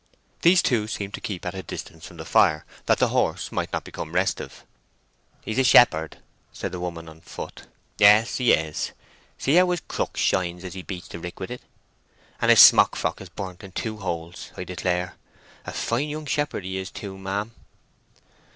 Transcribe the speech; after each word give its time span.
These 0.41 0.63
two 0.63 0.87
seemed 0.87 1.13
to 1.13 1.21
keep 1.21 1.45
at 1.45 1.53
a 1.53 1.61
distance 1.61 2.07
from 2.07 2.17
the 2.17 2.25
fire, 2.25 2.65
that 2.87 2.97
the 2.97 3.09
horse 3.09 3.51
might 3.51 3.71
not 3.71 3.83
become 3.83 4.13
restive. 4.13 4.65
"He's 5.45 5.59
a 5.59 5.63
shepherd," 5.63 6.17
said 6.51 6.71
the 6.71 6.79
woman 6.79 7.07
on 7.07 7.21
foot. 7.21 7.67
"Yes—he 7.99 8.51
is. 8.51 8.93
See 9.37 9.53
how 9.53 9.69
his 9.69 9.83
crook 9.87 10.17
shines 10.17 10.63
as 10.63 10.73
he 10.73 10.81
beats 10.81 11.09
the 11.09 11.19
rick 11.19 11.39
with 11.39 11.51
it. 11.51 11.61
And 12.41 12.49
his 12.49 12.59
smock 12.61 12.95
frock 12.95 13.21
is 13.21 13.29
burnt 13.29 13.63
in 13.63 13.73
two 13.73 13.97
holes, 13.97 14.49
I 14.57 14.63
declare! 14.63 15.17
A 15.65 15.71
fine 15.71 16.09
young 16.09 16.25
shepherd 16.25 16.63
he 16.63 16.77
is 16.79 16.89
too, 16.89 17.15
ma'am." 17.15 17.51